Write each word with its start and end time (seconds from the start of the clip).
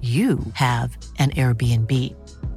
you 0.00 0.38
have 0.54 0.96
an 1.18 1.28
Airbnb. 1.30 1.90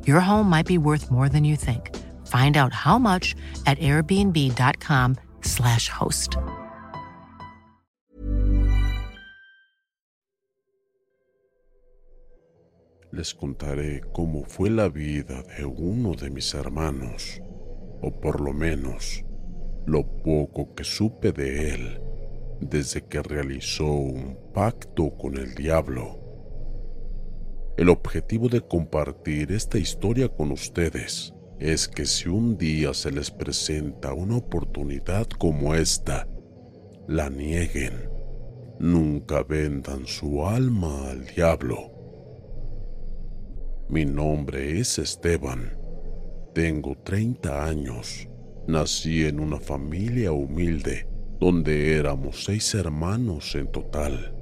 Your 0.08 0.22
home 0.22 0.49
might 0.49 0.66
be 0.66 0.77
worth 0.77 1.11
more 1.11 1.27
than 1.27 1.44
you 1.44 1.58
think. 1.58 1.94
Find 2.27 2.55
out 2.55 2.72
how 2.72 2.97
much 2.97 3.36
at 3.66 3.77
airbnb.com/slash 3.80 5.89
host. 5.89 6.38
Les 13.11 13.36
contaré 13.36 14.02
cómo 14.14 14.45
fue 14.45 14.69
la 14.69 14.88
vida 14.89 15.44
de 15.58 15.66
uno 15.66 16.16
de 16.16 16.30
mis 16.30 16.53
hermanos, 16.53 17.41
o 18.02 18.11
por 18.19 18.41
lo 18.41 18.53
menos 18.53 19.23
lo 19.86 20.03
poco 20.23 20.73
que 20.73 20.83
supe 20.83 21.31
de 21.31 21.73
él 21.73 22.02
desde 22.59 23.05
que 23.05 23.21
realizó 23.21 23.86
un 23.86 24.38
pacto 24.53 25.16
con 25.17 25.38
el 25.38 25.53
diablo. 25.53 26.23
El 27.76 27.90
objetivo 27.90 28.50
de 28.50 28.62
compartir 28.62 29.52
esta 29.52 29.80
historia 29.80 30.30
con 30.30 30.52
ustedes 30.52 31.34
es 31.60 31.88
que 31.88 32.06
si 32.06 32.30
un 32.30 32.56
día 32.56 32.94
se 32.94 33.12
les 33.12 33.32
presenta 33.32 34.14
una 34.14 34.38
oportunidad 34.38 35.26
como 35.28 35.73
esta, 35.73 36.28
la 37.08 37.30
nieguen. 37.32 37.94
Nunca 38.80 39.42
vendan 39.42 40.06
su 40.06 40.45
alma 40.45 41.10
al 41.10 41.26
diablo. 41.26 41.92
Mi 43.89 44.06
nombre 44.06 44.80
es 44.80 45.00
Esteban. 45.00 45.76
Tengo 46.54 46.95
30 47.04 47.66
años. 47.66 48.28
Nací 48.67 49.26
en 49.26 49.39
una 49.39 49.60
familia 49.60 50.32
humilde 50.32 51.08
donde 51.39 51.98
éramos 51.98 52.44
seis 52.44 52.76
hermanos 52.76 53.56
en 53.56 53.72
total. 53.72 54.36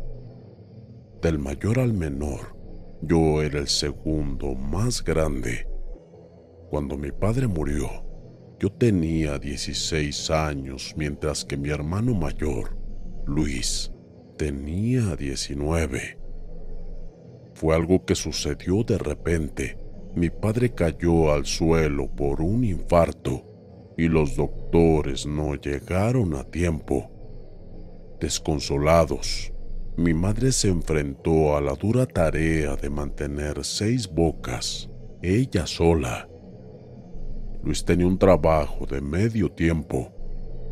Del 1.21 1.39
mayor 1.39 1.79
al 1.79 1.93
menor, 1.93 2.60
yo 3.01 3.41
era 3.41 3.59
el 3.59 3.67
segundo 3.67 4.53
más 4.55 5.03
grande. 5.03 5.67
Cuando 6.69 6.97
mi 6.97 7.11
padre 7.11 7.47
murió, 7.47 7.89
yo 8.59 8.71
tenía 8.71 9.39
16 9.39 10.29
años, 10.29 10.93
mientras 10.95 11.43
que 11.43 11.57
mi 11.57 11.69
hermano 11.69 12.13
mayor, 12.13 12.77
Luis, 13.25 13.91
tenía 14.37 15.15
19. 15.15 16.19
Fue 17.55 17.75
algo 17.75 18.05
que 18.05 18.15
sucedió 18.15 18.83
de 18.83 18.97
repente. 18.97 19.77
Mi 20.15 20.29
padre 20.29 20.73
cayó 20.73 21.33
al 21.33 21.45
suelo 21.45 22.09
por 22.15 22.41
un 22.41 22.63
infarto 22.63 23.93
y 23.97 24.07
los 24.07 24.35
doctores 24.35 25.25
no 25.25 25.55
llegaron 25.55 26.35
a 26.35 26.43
tiempo. 26.43 27.09
Desconsolados, 28.19 29.53
mi 29.97 30.13
madre 30.13 30.51
se 30.51 30.69
enfrentó 30.69 31.55
a 31.55 31.61
la 31.61 31.73
dura 31.73 32.05
tarea 32.05 32.75
de 32.75 32.89
mantener 32.89 33.63
seis 33.63 34.07
bocas, 34.09 34.89
ella 35.21 35.67
sola. 35.67 36.29
Luis 37.63 37.83
tenía 37.83 38.07
un 38.07 38.17
trabajo 38.17 38.85
de 38.85 39.01
medio 39.01 39.51
tiempo, 39.51 40.11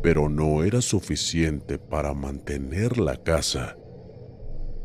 pero 0.02 0.28
no 0.28 0.64
era 0.64 0.80
suficiente 0.80 1.78
para 1.78 2.14
mantener 2.14 2.98
la 2.98 3.16
casa. 3.16 3.76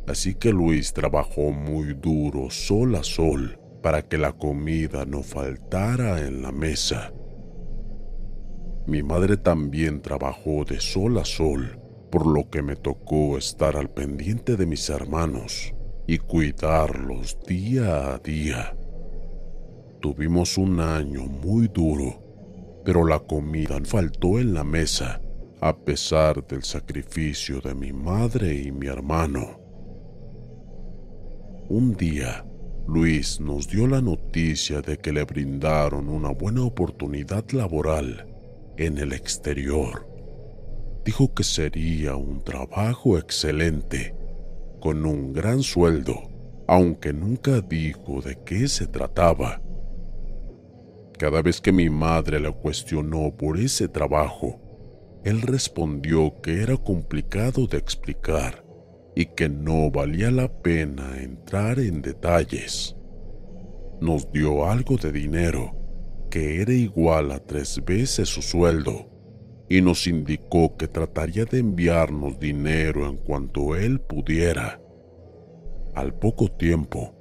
Así 0.08 0.36
que 0.36 0.52
Luis 0.52 0.94
trabajó 0.94 1.52
muy 1.52 1.94
duro 1.94 2.50
sol 2.50 2.96
a 2.96 3.04
sol 3.04 3.58
para 3.82 4.02
que 4.02 4.18
la 4.18 4.34
comida 4.34 5.06
no 5.06 5.24
faltara 5.24 6.26
en 6.28 6.42
la 6.42 6.52
mesa. 6.52 7.14
Mi 8.86 9.02
madre 9.02 9.38
también 9.38 10.02
trabajó 10.02 10.64
de 10.64 10.80
sol 10.80 11.18
a 11.18 11.26
sol, 11.26 11.80
por 12.16 12.28
lo 12.28 12.50
que 12.50 12.62
me 12.62 12.78
tocó 12.78 13.38
estar 13.38 13.76
al 13.76 13.90
pendiente 13.90 14.56
de 14.56 14.66
mis 14.66 14.90
hermanos 14.90 15.74
y 16.08 16.18
cuidarlos 16.18 17.38
día 17.46 18.14
a 18.14 18.20
día. 18.20 18.74
Tuvimos 20.00 20.58
un 20.58 20.80
año 20.80 21.24
muy 21.24 21.68
duro, 21.68 22.82
pero 22.86 23.06
la 23.06 23.20
comida 23.20 23.78
faltó 23.84 24.40
en 24.40 24.54
la 24.54 24.64
mesa 24.64 25.20
a 25.60 25.76
pesar 25.76 26.48
del 26.48 26.64
sacrificio 26.64 27.60
de 27.60 27.76
mi 27.76 27.92
madre 27.92 28.62
y 28.62 28.72
mi 28.72 28.88
hermano. 28.88 29.60
Un 31.68 31.98
día, 31.98 32.46
Luis 32.88 33.42
nos 33.42 33.68
dio 33.68 33.88
la 33.88 34.00
noticia 34.00 34.80
de 34.82 35.00
que 35.00 35.12
le 35.12 35.26
brindaron 35.26 36.08
una 36.08 36.30
buena 36.30 36.64
oportunidad 36.64 37.44
laboral 37.52 38.26
en 38.78 39.00
el 39.00 39.12
exterior. 39.12 40.15
Dijo 41.06 41.36
que 41.36 41.44
sería 41.44 42.16
un 42.16 42.44
trabajo 42.44 43.20
excelente, 43.20 44.16
con 44.80 45.06
un 45.06 45.34
gran 45.34 45.62
sueldo, 45.62 46.16
aunque 46.68 47.14
nunca 47.14 47.62
dijo 47.62 48.22
de 48.22 48.40
qué 48.44 48.68
se 48.68 48.88
trataba. 48.88 49.62
Cada 51.20 51.44
vez 51.44 51.62
que 51.62 51.72
mi 51.72 51.92
madre 51.92 52.40
le 52.40 52.52
cuestionó 52.52 53.32
por 53.38 53.60
ese 53.60 53.88
trabajo, 53.88 54.60
él 55.24 55.44
respondió 55.44 56.42
que 56.42 56.64
era 56.64 56.76
complicado 56.76 57.68
de 57.68 57.78
explicar 57.78 58.66
y 59.16 59.28
que 59.28 59.48
no 59.48 59.92
valía 59.92 60.32
la 60.32 60.52
pena 60.52 61.22
entrar 61.22 61.78
en 61.78 62.02
detalles. 62.02 62.96
Nos 64.02 64.32
dio 64.32 64.66
algo 64.68 64.98
de 64.98 65.12
dinero, 65.12 65.72
que 66.32 66.64
era 66.64 66.74
igual 66.74 67.32
a 67.32 67.38
tres 67.38 67.80
veces 67.86 68.28
su 68.28 68.42
sueldo, 68.42 69.15
y 69.68 69.82
nos 69.82 70.08
indicó 70.08 70.78
que 70.78 70.88
trataría 70.88 71.46
de 71.46 71.60
enviarnos 71.60 72.40
dinero 72.40 73.08
en 73.08 73.18
cuanto 73.18 73.76
él 73.76 74.00
pudiera. 74.00 74.82
Al 75.96 76.14
poco 76.14 76.50
tiempo, 76.50 77.16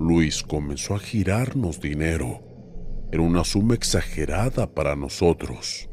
Luis 0.00 0.42
comenzó 0.42 0.94
a 0.94 0.98
girarnos 0.98 1.80
dinero. 1.80 2.40
Era 3.12 3.22
una 3.22 3.44
suma 3.44 3.74
exagerada 3.74 4.72
para 4.72 4.96
nosotros. 4.96 5.88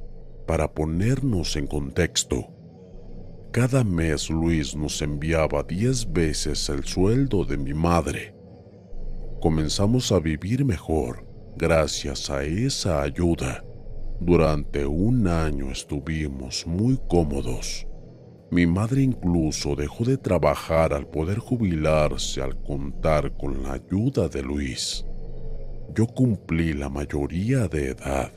Para 0.47 0.73
ponernos 0.73 1.55
en 1.55 1.67
contexto, 1.67 2.47
cada 3.51 3.83
mes 3.83 4.29
Luis 4.29 4.75
nos 4.75 5.01
enviaba 5.01 5.63
diez 5.63 6.11
veces 6.11 6.69
el 6.69 6.83
sueldo 6.83 7.45
de 7.45 7.57
mi 7.57 7.73
madre. 7.73 8.35
Comenzamos 9.41 10.11
a 10.11 10.19
vivir 10.19 10.65
mejor 10.65 11.25
gracias 11.57 12.29
a 12.29 12.43
esa 12.43 13.01
ayuda. 13.01 13.63
Durante 14.19 14.85
un 14.85 15.27
año 15.27 15.71
estuvimos 15.71 16.65
muy 16.65 16.97
cómodos, 17.07 17.87
Mi 18.51 18.67
madre 18.67 19.01
incluso 19.01 19.75
dejó 19.75 20.05
de 20.05 20.17
trabajar 20.17 20.93
al 20.93 21.07
poder 21.07 21.39
jubilarse 21.39 22.41
al 22.41 22.61
contar 22.61 23.35
con 23.35 23.63
la 23.63 23.73
ayuda 23.73 24.29
de 24.29 24.43
Luis. 24.43 25.03
Yo 25.93 26.07
cumplí 26.07 26.73
la 26.73 26.87
mayoría 26.87 27.67
de 27.67 27.89
edad 27.89 28.31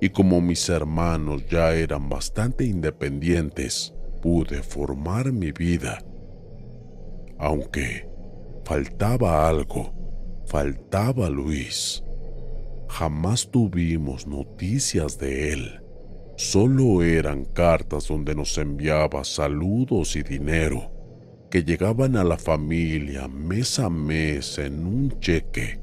y 0.00 0.10
como 0.10 0.40
mis 0.40 0.68
hermanos 0.68 1.46
ya 1.48 1.74
eran 1.74 2.08
bastante 2.08 2.64
independientes, 2.64 3.94
pude 4.22 4.62
formar 4.62 5.32
mi 5.32 5.50
vida. 5.50 5.98
Aunque 7.38 8.08
faltaba 8.64 9.48
algo, 9.48 9.92
faltaba 10.46 11.28
Luis. 11.30 12.04
Jamás 12.88 13.50
tuvimos 13.50 14.26
noticias 14.26 15.18
de 15.18 15.52
él. 15.52 15.80
Solo 16.36 17.02
eran 17.02 17.44
cartas 17.44 18.08
donde 18.08 18.34
nos 18.34 18.56
enviaba 18.58 19.24
saludos 19.24 20.16
y 20.16 20.22
dinero 20.22 20.90
que 21.50 21.62
llegaban 21.62 22.16
a 22.16 22.24
la 22.24 22.36
familia 22.36 23.28
mes 23.28 23.78
a 23.78 23.88
mes 23.88 24.58
en 24.58 24.86
un 24.86 25.20
cheque. 25.20 25.80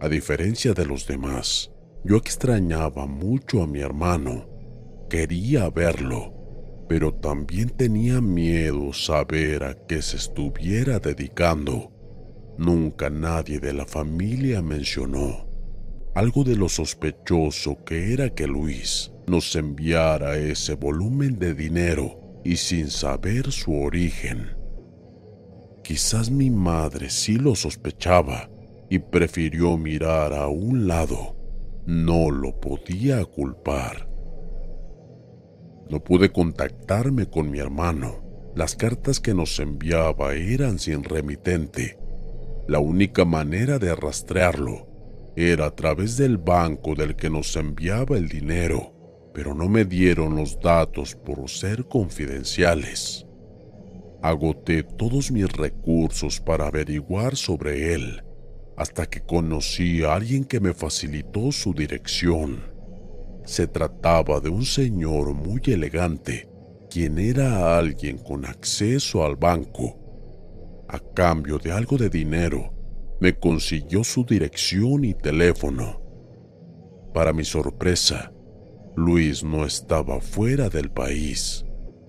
A 0.00 0.08
diferencia 0.08 0.72
de 0.74 0.84
los 0.86 1.06
demás, 1.06 1.70
yo 2.04 2.16
extrañaba 2.16 3.06
mucho 3.06 3.62
a 3.62 3.66
mi 3.66 3.80
hermano. 3.80 4.46
Quería 5.08 5.70
verlo, 5.70 6.34
pero 6.88 7.14
también 7.14 7.70
tenía 7.70 8.20
miedo 8.20 8.92
saber 8.92 9.64
a 9.64 9.74
qué 9.86 10.02
se 10.02 10.16
estuviera 10.16 10.98
dedicando. 10.98 11.92
Nunca 12.58 13.10
nadie 13.10 13.60
de 13.60 13.72
la 13.72 13.86
familia 13.86 14.60
mencionó 14.60 15.53
algo 16.14 16.44
de 16.44 16.56
lo 16.56 16.68
sospechoso 16.68 17.84
que 17.84 18.12
era 18.12 18.30
que 18.30 18.46
Luis 18.46 19.12
nos 19.26 19.54
enviara 19.56 20.36
ese 20.36 20.74
volumen 20.74 21.38
de 21.38 21.54
dinero 21.54 22.40
y 22.44 22.56
sin 22.56 22.88
saber 22.90 23.50
su 23.50 23.74
origen. 23.74 24.56
Quizás 25.82 26.30
mi 26.30 26.50
madre 26.50 27.10
sí 27.10 27.36
lo 27.36 27.54
sospechaba 27.54 28.48
y 28.88 28.98
prefirió 29.00 29.76
mirar 29.76 30.32
a 30.32 30.46
un 30.48 30.86
lado 30.86 31.34
no 31.86 32.30
lo 32.30 32.58
podía 32.60 33.22
culpar. 33.26 34.08
No 35.90 36.02
pude 36.02 36.32
contactarme 36.32 37.26
con 37.26 37.50
mi 37.50 37.58
hermano. 37.58 38.22
Las 38.54 38.74
cartas 38.74 39.20
que 39.20 39.34
nos 39.34 39.58
enviaba 39.58 40.34
eran 40.34 40.78
sin 40.78 41.04
remitente. 41.04 41.98
La 42.66 42.78
única 42.78 43.26
manera 43.26 43.78
de 43.78 43.94
rastrearlo 43.94 44.93
era 45.36 45.66
a 45.66 45.74
través 45.74 46.16
del 46.16 46.38
banco 46.38 46.94
del 46.94 47.16
que 47.16 47.30
nos 47.30 47.56
enviaba 47.56 48.16
el 48.16 48.28
dinero, 48.28 48.92
pero 49.34 49.54
no 49.54 49.68
me 49.68 49.84
dieron 49.84 50.36
los 50.36 50.60
datos 50.60 51.14
por 51.14 51.48
ser 51.48 51.86
confidenciales. 51.86 53.26
Agoté 54.22 54.82
todos 54.82 55.30
mis 55.30 55.50
recursos 55.50 56.40
para 56.40 56.66
averiguar 56.66 57.36
sobre 57.36 57.94
él 57.94 58.22
hasta 58.76 59.06
que 59.06 59.20
conocí 59.20 60.02
a 60.02 60.14
alguien 60.14 60.44
que 60.44 60.60
me 60.60 60.74
facilitó 60.74 61.52
su 61.52 61.72
dirección. 61.72 62.62
Se 63.44 63.66
trataba 63.66 64.40
de 64.40 64.48
un 64.48 64.64
señor 64.64 65.34
muy 65.34 65.60
elegante, 65.66 66.48
quien 66.90 67.18
era 67.18 67.78
alguien 67.78 68.18
con 68.18 68.44
acceso 68.44 69.24
al 69.24 69.36
banco. 69.36 70.00
A 70.88 70.98
cambio 70.98 71.58
de 71.58 71.72
algo 71.72 71.96
de 71.96 72.08
dinero, 72.08 72.73
me 73.24 73.32
consiguió 73.38 74.04
su 74.04 74.24
dirección 74.24 75.04
y 75.04 75.14
teléfono. 75.14 75.98
Para 77.14 77.32
mi 77.32 77.44
sorpresa, 77.44 78.32
Luis 78.96 79.42
no 79.42 79.64
estaba 79.64 80.20
fuera 80.20 80.68
del 80.68 80.90
país, 80.90 81.64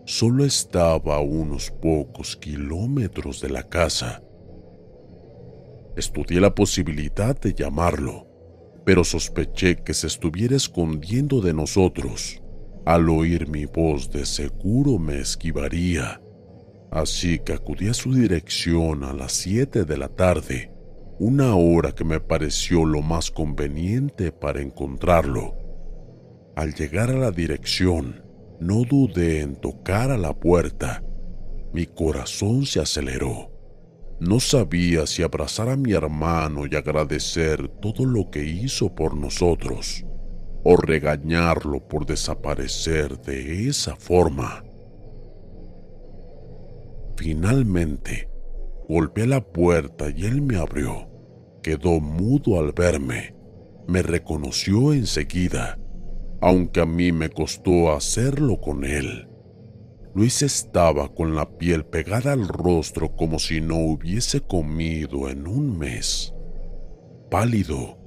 solo 0.06 0.44
estaba 0.44 1.16
a 1.16 1.22
unos 1.22 1.72
pocos 1.72 2.36
kilómetros 2.36 3.40
de 3.40 3.50
la 3.50 3.64
casa 3.64 4.22
Estudié 5.96 6.42
la 6.42 6.54
posibilidad 6.54 7.40
de 7.40 7.54
llamarlo, 7.54 8.28
pero 8.84 9.06
sospeché 9.06 9.78
que 9.78 9.94
se 9.94 10.08
estuviera 10.08 10.58
escondiendo 10.58 11.40
de 11.40 11.54
nosotros. 11.54 12.42
Al 12.86 13.10
oír 13.10 13.48
mi 13.48 13.66
voz 13.66 14.12
de 14.12 14.26
seguro 14.26 15.00
me 15.00 15.22
esquivaría, 15.22 16.22
así 16.92 17.40
que 17.40 17.54
acudí 17.54 17.88
a 17.88 17.94
su 17.94 18.14
dirección 18.14 19.06
a 19.06 19.14
las 19.14 19.32
7 19.32 19.86
de 19.86 19.98
la 19.98 20.10
tarde, 20.10 20.75
una 21.18 21.56
hora 21.56 21.94
que 21.94 22.04
me 22.04 22.20
pareció 22.20 22.84
lo 22.84 23.02
más 23.02 23.32
conveniente 23.32 24.34
para 24.34 24.62
encontrarlo. 24.62 25.56
Al 26.56 26.74
llegar 26.74 27.10
a 27.10 27.18
la 27.18 27.32
dirección, 27.32 28.22
no 28.60 28.84
dudé 28.84 29.42
en 29.42 29.56
tocar 29.56 30.12
a 30.12 30.18
la 30.18 30.34
puerta. 30.34 31.04
Mi 31.74 31.86
corazón 31.86 32.66
se 32.66 32.82
aceleró. 32.82 33.52
No 34.20 34.40
sabía 34.40 35.08
si 35.08 35.24
abrazar 35.24 35.70
a 35.70 35.78
mi 35.78 35.94
hermano 35.94 36.66
y 36.70 36.76
agradecer 36.76 37.68
todo 37.82 38.06
lo 38.06 38.30
que 38.30 38.46
hizo 38.46 38.94
por 38.94 39.16
nosotros, 39.16 40.06
o 40.64 40.76
regañarlo 40.78 41.86
por 41.88 42.06
desaparecer 42.06 43.20
de 43.22 43.68
esa 43.68 43.96
forma. 43.96 44.64
Finalmente, 47.18 48.30
golpeé 48.88 49.28
la 49.28 49.42
puerta 49.42 50.10
y 50.10 50.26
él 50.26 50.42
me 50.42 50.58
abrió. 50.58 51.10
Quedó 51.62 52.00
mudo 52.00 52.60
al 52.60 52.72
verme. 52.74 53.36
Me 53.88 54.02
reconoció 54.02 54.94
enseguida, 54.94 55.80
aunque 56.42 56.82
a 56.82 56.86
mí 56.86 57.12
me 57.12 57.30
costó 57.30 57.92
hacerlo 57.92 58.60
con 58.60 58.84
él. 58.84 59.28
Luis 60.14 60.42
estaba 60.44 61.14
con 61.14 61.36
la 61.36 61.58
piel 61.58 61.86
pegada 61.86 62.34
al 62.34 62.48
rostro 62.48 63.16
como 63.16 63.38
si 63.38 63.60
no 63.60 63.76
hubiese 63.76 64.42
comido 64.42 65.30
en 65.30 65.46
un 65.46 65.78
mes. 65.78 66.34
Pálido, 67.30 67.98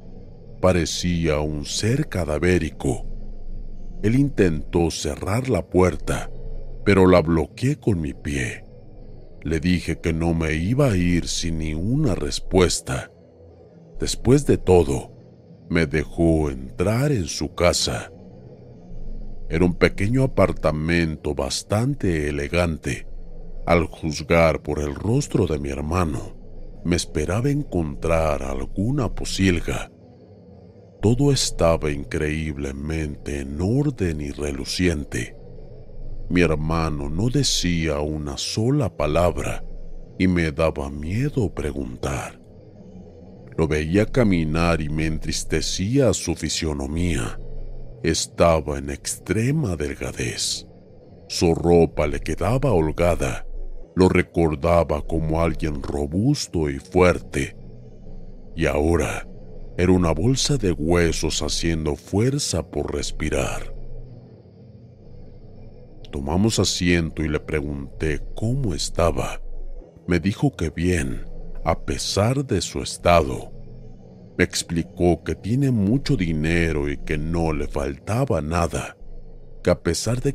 parecía 0.60 1.40
un 1.40 1.64
ser 1.66 2.08
cadavérico. 2.08 3.04
Él 4.02 4.14
intentó 4.14 4.90
cerrar 4.90 5.48
la 5.48 5.69
puerta, 5.69 6.30
pero 6.84 7.06
la 7.06 7.20
bloqueé 7.20 7.76
con 7.76 8.00
mi 8.00 8.14
pie. 8.14 8.64
Le 9.43 9.61
dije 9.61 10.00
que 10.00 10.12
no 10.12 10.35
me 10.35 10.55
iba 10.55 10.90
a 10.90 10.96
ir 10.96 11.29
sin 11.29 11.58
ni 11.58 11.75
una 11.75 12.14
respuesta. 12.14 13.11
Después 14.00 14.46
de 14.46 14.58
todo, 14.58 15.12
me 15.69 15.87
dejó 15.87 16.50
entrar 16.50 17.12
en 17.12 17.26
su 17.26 17.55
casa. 17.55 18.12
Era 19.49 19.64
un 19.64 19.75
pequeño 19.75 20.23
apartamento 20.25 21.35
bastante 21.35 22.29
elegante. 22.29 23.06
Al 23.67 23.85
juzgar 23.87 24.62
por 24.62 24.81
el 24.81 24.94
rostro 24.94 25.46
de 25.46 25.58
mi 25.58 25.69
hermano, 25.69 26.37
me 26.85 26.96
esperaba 26.96 27.50
encontrar 27.50 28.43
alguna 28.43 29.14
posilga. 29.14 29.90
Todo 31.00 31.33
estaba 31.33 31.90
increíblemente 31.90 33.40
en 33.40 33.61
orden 33.61 34.21
y 34.21 34.30
reluciente. 34.30 35.38
Mi 36.30 36.42
hermano 36.42 37.08
no 37.08 37.30
decía 37.30 38.00
una 38.00 38.37
sola 38.37 38.94
palabra 38.94 39.64
y 40.18 40.28
me 40.28 40.52
daba 40.52 40.90
miedo 40.90 41.54
preguntar. 41.54 42.38
Lo 43.56 43.66
veía 43.66 44.04
caminar 44.04 44.80
y 44.82 44.88
me 44.90 45.06
entristecía 45.06 46.12
su 46.12 46.35
fisionomía. 46.35 47.40
Estaba 48.02 48.78
en 48.78 48.90
extrema 48.90 49.75
delgadez. 49.75 50.66
Su 51.28 51.54
ropa 51.54 52.06
le 52.06 52.20
quedaba 52.20 52.73
holgada. 52.73 53.47
Lo 53.97 54.08
recordaba 54.08 55.02
como 55.02 55.40
alguien 55.40 55.82
robusto 55.82 56.68
y 56.68 56.78
fuerte. 56.78 57.56
Y 58.54 58.66
ahora 58.66 59.26
era 59.78 59.92
una 59.92 60.12
bolsa 60.12 60.56
de 60.56 60.73
huesos 60.73 61.40
haciendo 61.40 61.97
fuerza 61.97 62.68
por 62.68 62.94
respirar. 62.94 63.77
Tomamos 66.11 66.59
asiento 66.59 67.23
y 67.23 67.29
le 67.29 67.41
pregunté 67.41 68.21
cómo 68.35 68.75
estaba. 68.75 69.41
Me 70.07 70.21
dijo 70.21 70.57
que 70.57 70.71
bien, 70.71 71.27
a 71.65 71.85
pesar 71.85 72.47
de 72.47 72.62
su 72.62 72.81
estado. 72.81 73.53
Me 74.38 74.45
explicó 74.45 75.23
que 75.23 75.35
tiene 75.35 75.71
mucho 75.71 76.17
dinero 76.17 76.88
y 76.88 76.97
que 76.97 77.19
no 77.19 77.53
le 77.53 77.67
faltaba 77.67 78.41
nada, 78.41 78.97
que 79.62 79.71
a 79.71 79.83
pesar 79.83 80.23
de 80.23 80.35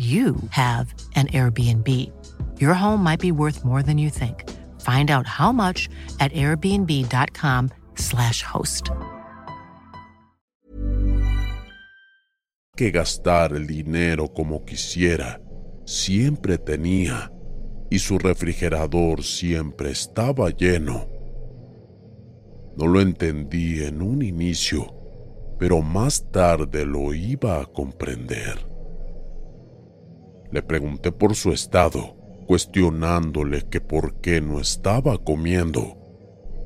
you 0.00 0.36
have 0.48 0.94
an 1.14 1.26
Airbnb. 1.28 1.86
Your 2.58 2.72
home 2.72 3.02
might 3.02 3.20
be 3.20 3.32
worth 3.32 3.66
more 3.66 3.82
than 3.82 3.98
you 3.98 4.08
think. 4.08 4.48
Find 4.80 5.10
out 5.10 5.26
how 5.26 5.52
much 5.52 5.90
at 6.20 6.32
airbnb.com/slash 6.32 8.42
host. 8.42 8.88
Que 12.76 12.90
gastar 12.90 13.52
el 13.52 13.66
dinero 13.66 14.32
como 14.32 14.64
quisiera, 14.64 15.38
siempre 15.84 16.56
tenía, 16.56 17.30
y 17.90 17.98
su 17.98 18.18
refrigerador 18.18 19.22
siempre 19.22 19.90
estaba 19.90 20.48
lleno. 20.48 21.06
No 22.78 22.86
lo 22.86 23.02
entendí 23.02 23.84
en 23.84 24.00
un 24.00 24.22
inicio, 24.22 24.94
pero 25.58 25.82
más 25.82 26.24
tarde 26.30 26.86
lo 26.86 27.12
iba 27.12 27.60
a 27.60 27.66
comprender. 27.66 28.69
Le 30.52 30.62
pregunté 30.62 31.12
por 31.12 31.34
su 31.36 31.52
estado, 31.52 32.16
cuestionándole 32.46 33.62
que 33.68 33.80
por 33.80 34.20
qué 34.20 34.40
no 34.40 34.60
estaba 34.60 35.18
comiendo, 35.18 35.96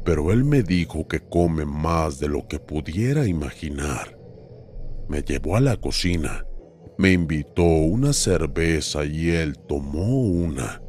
pero 0.05 0.33
él 0.33 0.45
me 0.45 0.63
dijo 0.63 1.07
que 1.07 1.21
come 1.21 1.65
más 1.65 2.19
de 2.19 2.29
lo 2.29 2.47
que 2.49 2.59
pudiera 2.59 3.27
imaginar. 3.27 4.19
Me 5.09 5.23
llevó 5.23 5.57
a 5.57 5.61
la 5.61 5.77
cocina, 5.77 6.47
me 6.97 7.13
invitó 7.13 7.65
una 7.65 8.13
cerveza 8.13 9.05
y 9.05 9.31
él 9.31 9.59
tomó 9.59 10.21
una. 10.21 10.81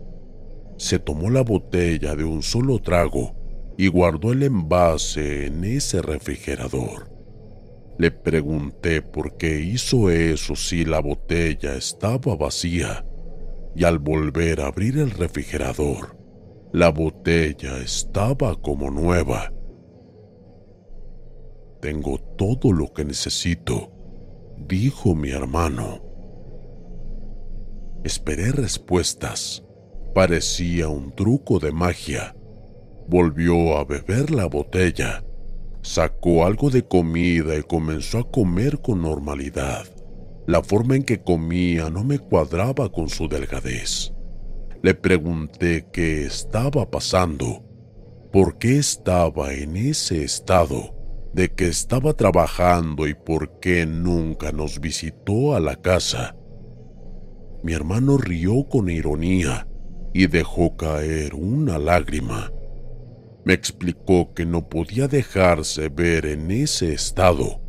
Se 0.78 1.00
tomó 1.00 1.30
la 1.30 1.42
botella 1.42 2.16
de 2.16 2.24
un 2.24 2.44
solo 2.44 2.80
trago 2.80 3.36
y 3.78 3.88
guardó 3.88 4.32
el 4.32 4.44
envase 4.44 5.48
en 5.48 5.64
ese 5.64 6.02
refrigerador. 6.02 7.15
Le 7.98 8.12
pregunté 8.12 9.02
por 9.02 9.38
qué 9.38 9.62
hizo 9.62 10.10
eso 10.10 10.56
si 10.56 10.84
la 10.84 11.00
botella 11.00 11.76
estaba 11.76 12.36
vacía 12.36 13.06
y 13.74 13.86
al 13.86 14.00
volver 14.00 14.62
a 14.62 14.68
abrir 14.68 14.98
el 14.98 15.12
refrigerador, 15.12 16.18
la 16.74 16.90
botella 16.90 17.78
estaba 17.78 18.56
como 18.56 18.92
nueva. 18.92 19.54
Tengo 21.82 22.18
todo 22.38 22.74
lo 22.74 22.92
que 22.94 23.06
necesito, 23.06 23.92
dijo 24.58 25.16
mi 25.16 25.30
hermano. 25.32 26.04
Esperé 28.04 28.52
respuestas. 28.52 29.64
Parecía 30.14 30.90
un 30.90 31.14
truco 31.14 31.60
de 31.60 31.72
magia. 31.72 32.36
Volvió 33.08 33.78
a 33.78 33.84
beber 33.84 34.32
la 34.32 34.46
botella 34.46 35.24
Sacó 35.86 36.48
algo 36.48 36.72
de 36.72 36.84
comida 36.84 37.56
y 37.56 37.62
comenzó 37.62 38.18
a 38.18 38.32
comer 38.32 38.82
con 38.82 39.04
normalidad. 39.04 39.86
La 40.48 40.64
forma 40.64 40.96
en 40.96 41.04
que 41.04 41.22
comía 41.22 41.92
no 41.92 42.04
me 42.04 42.18
cuadraba 42.18 42.92
con 42.92 43.08
su 43.08 43.28
delgadez. 43.28 44.12
Le 44.82 44.96
pregunté 44.96 45.86
qué 45.94 46.26
estaba 46.26 46.90
pasando, 46.90 47.64
por 48.34 48.58
qué 48.58 48.80
estaba 48.80 49.54
en 49.54 49.78
ese 49.78 50.24
estado, 50.24 50.96
de 51.34 51.54
que 51.54 51.68
estaba 51.68 52.14
trabajando 52.14 53.08
y 53.08 53.14
por 53.14 53.60
qué 53.60 53.86
nunca 53.86 54.52
nos 54.52 54.80
visitó 54.80 55.56
a 55.56 55.60
la 55.60 55.76
casa. 55.76 56.36
Mi 57.62 57.74
hermano 57.74 58.18
rió 58.18 58.68
con 58.68 58.90
ironía 58.90 59.68
y 60.16 60.26
dejó 60.26 60.76
caer 60.78 61.36
una 61.36 61.78
lágrima. 61.78 62.52
Me 63.46 63.54
explicó 63.54 64.34
que 64.34 64.44
no 64.44 64.70
podía 64.70 65.08
dejarse 65.08 65.90
ver 65.90 66.26
en 66.26 66.50
ese 66.50 66.94
estado, 66.94 67.62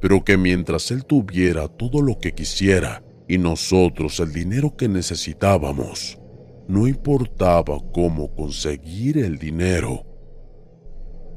pero 0.00 0.24
que 0.24 0.36
mientras 0.36 0.90
él 0.90 1.04
tuviera 1.04 1.68
todo 1.68 2.02
lo 2.02 2.18
que 2.18 2.32
quisiera 2.32 3.04
y 3.28 3.38
nosotros 3.38 4.18
el 4.18 4.32
dinero 4.32 4.76
que 4.76 4.88
necesitábamos, 4.88 6.18
no 6.66 6.88
importaba 6.88 7.78
cómo 7.92 8.34
conseguir 8.34 9.18
el 9.18 9.38
dinero. 9.38 10.04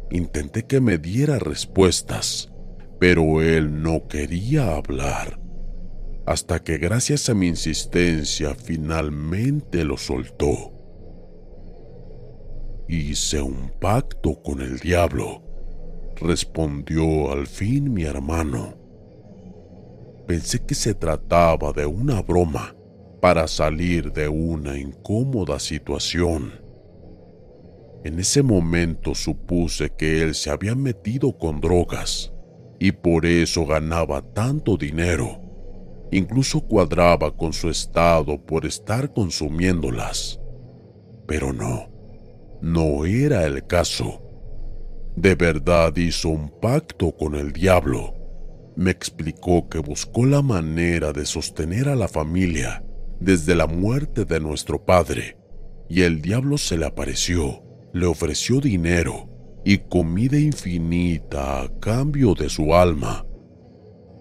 Intenté 0.09 0.65
que 0.65 0.81
me 0.81 0.97
diera 0.97 1.37
respuestas, 1.37 2.51
pero 2.99 3.43
él 3.43 3.83
no 3.83 4.07
quería 4.07 4.75
hablar, 4.75 5.39
hasta 6.25 6.63
que 6.63 6.79
gracias 6.79 7.29
a 7.29 7.35
mi 7.35 7.47
insistencia 7.47 8.55
finalmente 8.55 9.83
lo 9.83 9.97
soltó. 9.97 10.72
Hice 12.87 13.41
un 13.41 13.71
pacto 13.79 14.43
con 14.43 14.59
el 14.59 14.77
diablo, 14.77 15.41
respondió 16.17 17.31
al 17.31 17.47
fin 17.47 17.93
mi 17.93 18.03
hermano. 18.03 18.75
Pensé 20.27 20.65
que 20.65 20.75
se 20.75 20.93
trataba 20.93 21.71
de 21.71 21.85
una 21.85 22.21
broma 22.21 22.75
para 23.21 23.47
salir 23.47 24.11
de 24.11 24.27
una 24.27 24.77
incómoda 24.77 25.59
situación. 25.59 26.59
En 28.03 28.19
ese 28.19 28.43
momento 28.43 29.15
supuse 29.15 29.89
que 29.89 30.21
él 30.21 30.35
se 30.35 30.49
había 30.49 30.75
metido 30.75 31.37
con 31.37 31.61
drogas 31.61 32.33
y 32.79 32.91
por 32.91 33.25
eso 33.25 33.65
ganaba 33.65 34.21
tanto 34.33 34.75
dinero. 34.75 35.39
Incluso 36.11 36.59
cuadraba 36.59 37.33
con 37.33 37.53
su 37.53 37.69
estado 37.69 38.45
por 38.45 38.65
estar 38.65 39.13
consumiéndolas. 39.13 40.41
Pero 41.25 41.53
no 41.53 41.92
no 42.63 43.05
era 43.05 43.45
el 43.45 43.67
caso. 43.67 44.21
De 45.17 45.35
verdad 45.35 45.93
hizo 45.97 46.29
un 46.29 46.49
pacto 46.61 47.11
con 47.11 47.35
el 47.35 47.51
diablo. 47.51 48.15
Me 48.77 48.89
explicó 48.89 49.67
que 49.67 49.79
buscó 49.79 50.25
la 50.25 50.41
manera 50.41 51.11
de 51.11 51.25
sostener 51.25 51.89
a 51.89 51.95
la 51.95 52.07
familia 52.07 52.81
desde 53.19 53.53
la 53.53 53.67
muerte 53.67 54.23
de 54.23 54.39
nuestro 54.39 54.85
padre, 54.85 55.37
y 55.89 56.03
el 56.03 56.21
diablo 56.21 56.57
se 56.57 56.77
le 56.77 56.85
apareció, 56.85 57.63
le 57.91 58.05
ofreció 58.05 58.61
dinero 58.61 59.29
y 59.65 59.79
comida 59.79 60.39
infinita 60.39 61.63
a 61.63 61.79
cambio 61.79 62.33
de 62.33 62.47
su 62.47 62.73
alma. 62.73 63.25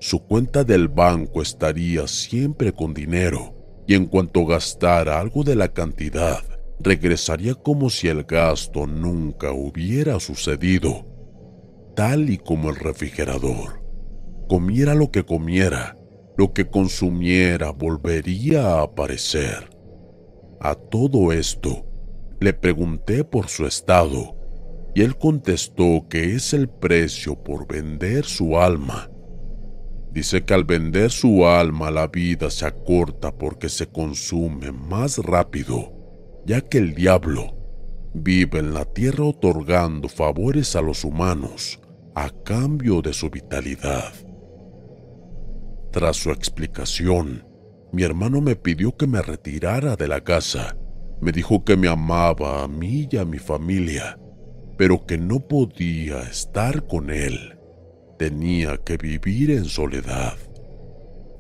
Su 0.01 0.19
cuenta 0.27 0.65
del 0.65 0.89
banco 0.89 1.43
estaría 1.43 2.09
siempre 2.09 2.73
con 2.73 2.93
dinero, 2.93 3.55
y 3.87 3.95
en 3.95 4.07
cuanto 4.07 4.45
gastara 4.47 5.21
algo 5.21 5.45
de 5.45 5.55
la 5.55 5.69
cantidad, 5.69 6.43
regresaría 6.83 7.55
como 7.55 7.91
si 7.91 8.09
el 8.09 8.25
gasto 8.25 8.87
nunca 8.87 9.53
hubiera 9.53 10.19
sucedido, 10.21 11.07
tal 11.95 12.31
y 12.31 12.39
como 12.39 12.71
el 12.71 12.77
refrigerador. 12.77 13.83
Comiera 14.49 14.95
lo 14.95 15.11
que 15.11 15.25
comiera, 15.25 15.97
lo 16.37 16.53
que 16.53 16.69
consumiera 16.69 17.71
volvería 17.71 18.75
a 18.75 18.83
aparecer. 18.83 19.71
A 20.61 20.75
todo 20.75 21.33
esto, 21.33 21.87
le 22.41 22.53
pregunté 22.53 23.25
por 23.25 23.49
su 23.49 23.67
estado, 23.67 24.37
y 24.95 25.03
él 25.03 25.17
contestó 25.17 26.07
que 26.09 26.35
es 26.35 26.53
el 26.53 26.69
precio 26.69 27.43
por 27.43 27.67
vender 27.67 28.25
su 28.25 28.59
alma. 28.59 29.11
Dice 30.11 30.45
que 30.45 30.53
al 30.53 30.65
vender 30.65 31.11
su 31.11 31.47
alma 31.47 31.91
la 31.91 32.09
vida 32.09 32.51
se 32.51 32.67
acorta 32.67 33.33
porque 33.33 33.71
se 33.71 33.87
consume 33.87 34.71
más 34.71 35.17
rápido 35.19 36.02
ya 36.45 36.61
que 36.61 36.79
el 36.79 36.95
diablo 36.95 37.57
vive 38.15 38.59
en 38.59 38.75
la 38.75 38.85
tierra 38.85 39.25
otorgando 39.25 40.09
favores 40.09 40.77
a 40.77 40.83
los 40.83 41.05
humanos 41.05 41.81
a 42.15 42.31
cambio 42.31 43.01
de 43.01 43.13
su 43.13 43.31
vitalidad. 43.31 44.13
Tras 45.93 46.17
su 46.17 46.31
explicación, 46.31 47.47
mi 47.93 48.03
hermano 48.03 48.41
me 48.41 48.57
pidió 48.57 48.97
que 48.97 49.07
me 49.07 49.23
retirara 49.23 49.97
de 49.97 50.09
la 50.09 50.23
casa. 50.23 50.77
Me 51.21 51.33
dijo 51.33 51.65
que 51.65 51.77
me 51.77 51.89
amaba 51.89 52.65
a 52.65 52.69
mí 52.69 53.09
y 53.11 53.17
a 53.17 53.25
mi 53.25 53.39
familia, 53.39 54.19
pero 54.77 55.07
que 55.07 55.19
no 55.19 55.41
podía 55.41 56.23
estar 56.23 56.87
con 56.87 57.11
él. 57.11 57.59
Tenía 58.19 58.79
que 58.79 58.97
vivir 58.97 59.51
en 59.51 59.65
soledad. 59.65 60.37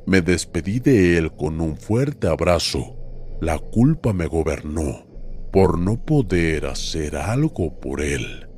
Me 0.06 0.20
despedí 0.20 0.80
de 0.80 1.18
él 1.18 1.32
con 1.32 1.60
un 1.60 1.76
fuerte 1.76 2.28
abrazo 2.28 3.01
La 3.42 3.58
culpa 3.58 4.12
me 4.12 4.28
gobernó 4.28 5.04
por 5.50 5.76
no 5.76 6.00
poder 6.00 6.64
hacer 6.64 7.16
algo 7.16 7.80
por 7.80 8.00
él. 8.00 8.48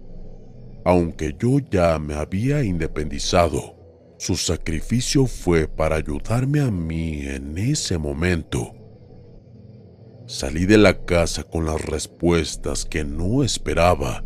Aunque 0.85 1.35
yo 1.39 1.59
ya 1.71 1.99
me 1.99 2.13
había 2.13 2.63
independizado, 2.63 3.77
su 4.19 4.37
sacrificio 4.37 5.25
fue 5.25 5.69
para 5.69 5.97
ayudarme 5.97 6.61
a 6.61 6.71
mí 6.71 7.23
en 7.23 7.57
ese 7.57 7.97
momento. 7.97 8.75
Salí 10.27 10.67
de 10.67 10.77
la 10.77 11.07
casa 11.07 11.45
con 11.45 11.65
las 11.65 11.83
respuestas 11.87 12.85
que 12.85 13.07
no 13.07 13.43
esperaba. 13.43 14.23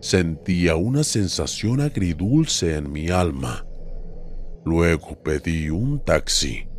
Sentía 0.00 0.76
una 0.76 1.04
sensación 1.04 1.82
agridulce 1.82 2.74
en 2.74 2.90
mi 2.90 3.10
alma. 3.10 3.66
Luego 4.64 5.22
pedí 5.22 5.68
un 5.68 6.02
taxi. 6.02 6.69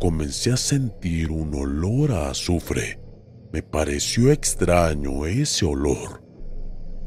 Comencé 0.00 0.52
a 0.52 0.56
sentir 0.56 1.30
un 1.30 1.54
olor 1.54 2.12
a 2.12 2.30
azufre. 2.30 3.00
Me 3.52 3.62
pareció 3.62 4.30
extraño 4.30 5.24
ese 5.26 5.64
olor. 5.64 6.22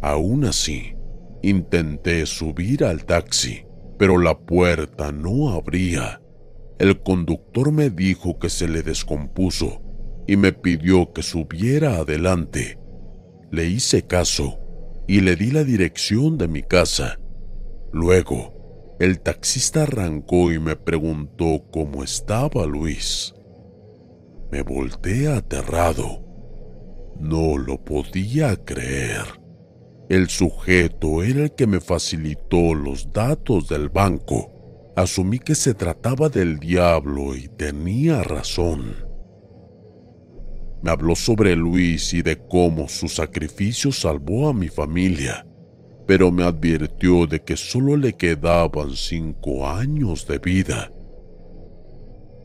Aún 0.01 0.45
así, 0.45 0.95
intenté 1.43 2.25
subir 2.25 2.83
al 2.83 3.05
taxi, 3.05 3.65
pero 3.99 4.17
la 4.17 4.39
puerta 4.39 5.11
no 5.11 5.49
abría. 5.49 6.21
El 6.79 7.01
conductor 7.03 7.71
me 7.71 7.89
dijo 7.89 8.39
que 8.39 8.49
se 8.49 8.67
le 8.67 8.81
descompuso 8.81 9.81
y 10.25 10.37
me 10.37 10.51
pidió 10.51 11.13
que 11.13 11.21
subiera 11.21 11.97
adelante. 11.97 12.79
Le 13.51 13.67
hice 13.67 14.07
caso 14.07 14.59
y 15.07 15.21
le 15.21 15.35
di 15.35 15.51
la 15.51 15.63
dirección 15.63 16.37
de 16.37 16.47
mi 16.47 16.63
casa. 16.63 17.19
Luego, 17.91 18.58
el 18.99 19.19
taxista 19.21 19.83
arrancó 19.83 20.51
y 20.51 20.59
me 20.59 20.75
preguntó 20.75 21.65
cómo 21.71 22.03
estaba 22.03 22.65
Luis. 22.65 23.33
Me 24.51 24.61
volteé 24.61 25.27
aterrado 25.27 26.29
no 27.19 27.57
lo 27.57 27.83
podía 27.83 28.55
creer. 28.55 29.25
El 30.07 30.29
sujeto 30.29 31.21
era 31.21 31.43
el 31.43 31.51
que 31.51 31.67
me 31.67 31.81
facilitó 31.81 32.73
los 32.73 33.11
datos 33.11 33.67
del 33.67 33.89
banco. 33.89 34.93
Asumí 34.95 35.39
que 35.39 35.53
se 35.53 35.73
trataba 35.73 36.29
del 36.29 36.59
diablo 36.59 37.35
y 37.35 37.47
tenía 37.49 38.23
razón. 38.23 38.95
Me 40.81 40.91
habló 40.91 41.15
sobre 41.15 41.55
Luis 41.55 42.13
y 42.13 42.21
de 42.21 42.37
cómo 42.47 42.87
su 42.87 43.09
sacrificio 43.09 43.91
salvó 43.91 44.49
a 44.49 44.53
mi 44.53 44.69
familia, 44.69 45.45
pero 46.09 46.31
me 46.31 46.43
advirtió 46.43 47.27
de 47.27 47.43
que 47.43 47.55
solo 47.55 47.95
le 47.95 48.13
quedaban 48.13 48.95
cinco 48.95 49.67
años 49.67 50.25
de 50.25 50.39
vida. 50.39 50.91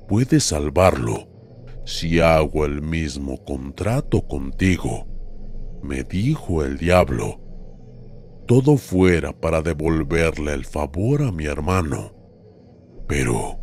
Puede 0.06 0.38
salvarlo, 0.40 1.26
si 1.86 2.20
hago 2.20 2.66
el 2.66 2.82
mismo 2.82 3.42
contrato 3.42 4.20
contigo, 4.28 5.06
me 5.82 6.04
dijo 6.04 6.62
el 6.62 6.76
diablo, 6.76 7.40
todo 8.46 8.76
fuera 8.76 9.32
para 9.32 9.62
devolverle 9.62 10.52
el 10.52 10.66
favor 10.66 11.22
a 11.22 11.32
mi 11.32 11.46
hermano. 11.46 12.12
Pero, 13.08 13.60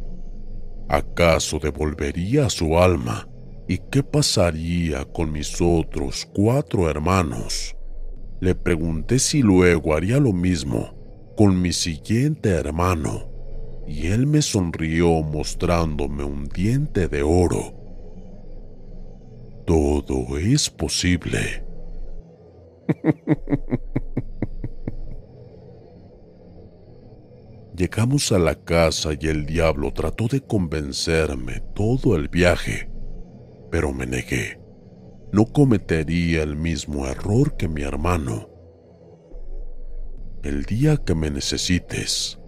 ¿acaso 0.89 1.59
devolvería 1.59 2.49
su 2.49 2.79
alma? 2.79 3.29
¿Y 3.67 3.77
qué 3.91 4.01
pasaría 4.01 5.05
con 5.05 5.31
mis 5.31 5.61
otros 5.61 6.27
cuatro 6.33 6.89
hermanos? 6.89 7.75
Le 8.41 8.53
pregunté 8.53 9.17
si 9.19 9.41
luego 9.41 9.95
haría 9.95 10.19
lo 10.19 10.33
mismo 10.33 11.33
con 11.37 11.61
mi 11.61 11.71
siguiente 11.71 12.49
hermano, 12.49 13.31
y 13.87 14.07
él 14.07 14.27
me 14.27 14.41
sonrió 14.41 15.21
mostrándome 15.21 16.25
un 16.25 16.49
diente 16.49 17.07
de 17.07 17.23
oro 17.23 17.81
todo 19.71 20.37
es 20.37 20.69
posible. 20.69 21.63
Llegamos 27.75 28.31
a 28.33 28.39
la 28.39 28.55
casa 28.55 29.11
y 29.19 29.27
el 29.27 29.45
diablo 29.45 29.93
trató 29.93 30.27
de 30.27 30.41
convencerme 30.41 31.61
todo 31.73 32.17
el 32.17 32.27
viaje, 32.27 32.89
pero 33.71 33.93
me 33.93 34.05
negué. 34.05 34.60
No 35.31 35.45
cometería 35.45 36.43
el 36.43 36.55
mismo 36.55 37.07
error 37.07 37.55
que 37.57 37.67
mi 37.67 37.83
hermano. 37.83 38.49
El 40.43 40.63
día 40.65 40.97
que 40.97 41.15
me 41.15 41.29
necesites, 41.29 42.39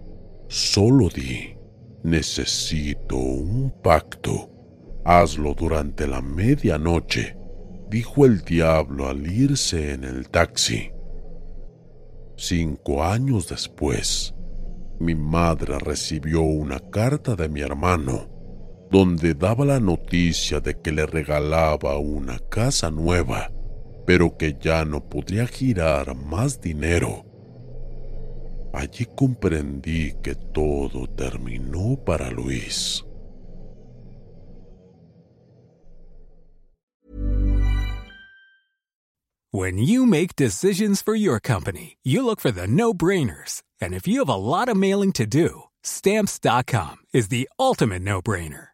solo 0.48 1.08
di, 1.08 1.56
necesito 2.02 3.16
un 3.16 3.72
pacto 3.82 4.50
Hazlo 5.06 5.54
durante 5.54 6.06
la 6.06 6.22
medianoche, 6.22 7.36
dijo 7.90 8.24
el 8.24 8.40
diablo 8.40 9.06
al 9.06 9.30
irse 9.30 9.92
en 9.92 10.02
el 10.02 10.30
taxi. 10.30 10.92
Cinco 12.36 13.04
años 13.04 13.46
después, 13.46 14.34
mi 14.98 15.14
madre 15.14 15.78
recibió 15.78 16.40
una 16.40 16.80
carta 16.80 17.36
de 17.36 17.50
mi 17.50 17.60
hermano 17.60 18.33
donde 18.90 19.34
daba 19.34 19.64
la 19.64 19.80
noticia 19.80 20.60
de 20.60 20.80
que 20.80 20.92
le 20.92 21.06
regalaba 21.06 21.98
una 21.98 22.38
casa 22.38 22.90
nueva, 22.90 23.50
pero 24.06 24.36
que 24.36 24.56
ya 24.60 24.84
no 24.84 25.00
podría 25.08 25.46
girar 25.46 26.14
más 26.14 26.60
dinero. 26.60 27.24
Allí 28.72 29.06
comprendí 29.16 30.14
que 30.22 30.34
todo 30.34 31.06
terminó 31.06 31.96
para 32.04 32.30
Luis. 32.30 33.04
When 39.52 39.78
you 39.78 40.04
make 40.04 40.34
decisions 40.34 41.00
for 41.00 41.14
your 41.14 41.38
company, 41.38 41.98
you 42.02 42.26
look 42.26 42.40
for 42.40 42.50
the 42.50 42.66
no-brainers. 42.66 43.62
And 43.80 43.94
if 43.94 44.08
you 44.08 44.18
have 44.18 44.28
a 44.28 44.34
lot 44.34 44.68
of 44.68 44.76
mailing 44.76 45.12
to 45.12 45.26
do, 45.26 45.64
stamps.com 45.84 46.96
is 47.12 47.28
the 47.28 47.48
ultimate 47.56 48.02
no-brainer. 48.02 48.73